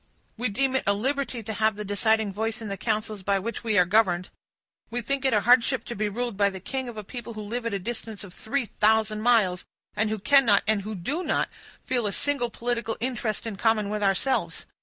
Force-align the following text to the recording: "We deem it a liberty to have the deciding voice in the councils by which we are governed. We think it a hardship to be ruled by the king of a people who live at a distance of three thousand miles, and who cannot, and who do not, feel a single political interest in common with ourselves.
"We 0.35 0.49
deem 0.49 0.75
it 0.77 0.83
a 0.87 0.93
liberty 0.93 1.43
to 1.43 1.53
have 1.53 1.75
the 1.75 1.85
deciding 1.85 2.33
voice 2.33 2.59
in 2.59 2.69
the 2.69 2.75
councils 2.75 3.21
by 3.21 3.37
which 3.37 3.63
we 3.63 3.77
are 3.77 3.85
governed. 3.85 4.29
We 4.89 4.99
think 5.01 5.25
it 5.25 5.33
a 5.35 5.41
hardship 5.41 5.83
to 5.83 5.95
be 5.95 6.09
ruled 6.09 6.35
by 6.35 6.49
the 6.49 6.59
king 6.59 6.89
of 6.89 6.97
a 6.97 7.03
people 7.03 7.35
who 7.35 7.41
live 7.43 7.67
at 7.67 7.73
a 7.75 7.77
distance 7.77 8.23
of 8.23 8.33
three 8.33 8.65
thousand 8.65 9.21
miles, 9.21 9.63
and 9.95 10.09
who 10.09 10.17
cannot, 10.17 10.63
and 10.65 10.81
who 10.81 10.95
do 10.95 11.21
not, 11.21 11.49
feel 11.85 12.07
a 12.07 12.13
single 12.13 12.49
political 12.49 12.97
interest 12.99 13.45
in 13.45 13.57
common 13.57 13.91
with 13.91 14.01
ourselves. 14.01 14.65